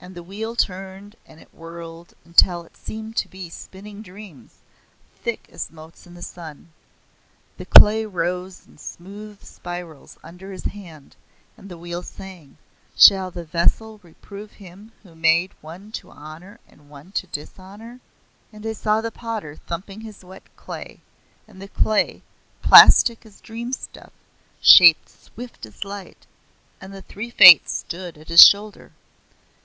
And 0.00 0.14
the 0.14 0.22
wheel 0.22 0.54
turned 0.54 1.16
and 1.24 1.40
whirled 1.50 2.12
until 2.26 2.62
it 2.64 2.76
seemed 2.76 3.16
to 3.16 3.26
be 3.26 3.48
spinning 3.48 4.02
dreams, 4.02 4.56
thick 5.22 5.48
as 5.50 5.70
motes 5.70 6.06
in 6.06 6.12
the 6.12 6.20
sun. 6.20 6.74
The 7.56 7.64
clay 7.64 8.04
rose 8.04 8.66
in 8.66 8.76
smooth 8.76 9.42
spirals 9.42 10.18
under 10.22 10.52
his 10.52 10.64
hand, 10.64 11.16
and 11.56 11.70
the 11.70 11.78
wheel 11.78 12.02
sang, 12.02 12.58
'Shall 12.94 13.30
the 13.30 13.44
vessel 13.46 13.98
reprove 14.02 14.52
him 14.52 14.92
who 15.04 15.14
made 15.14 15.52
one 15.62 15.90
to 15.92 16.10
honour 16.10 16.60
and 16.68 16.90
one 16.90 17.10
to 17.12 17.26
dishonour?' 17.28 18.00
And 18.52 18.66
I 18.66 18.74
saw 18.74 19.00
the 19.00 19.10
potter 19.10 19.56
thumping 19.56 20.02
his 20.02 20.22
wet 20.22 20.44
clay, 20.54 21.00
and 21.48 21.62
the 21.62 21.68
clay, 21.68 22.20
plastic 22.60 23.24
as 23.24 23.40
dream 23.40 23.72
stuff, 23.72 24.12
shaped 24.60 25.08
swift 25.08 25.64
as 25.64 25.82
light, 25.82 26.26
and 26.78 26.92
the 26.92 27.00
three 27.00 27.30
Fates 27.30 27.72
stood 27.72 28.18
at 28.18 28.28
his 28.28 28.42
shoulder. 28.42 28.92